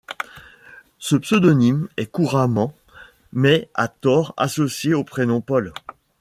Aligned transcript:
Ce 0.97 1.15
pseudonyme 1.15 1.87
est 1.95 2.07
couramment, 2.07 2.75
mais 3.31 3.69
à 3.75 3.87
tort, 3.87 4.33
associé 4.35 4.95
au 4.95 5.03
prénom 5.03 5.41
Paul. 5.41 5.73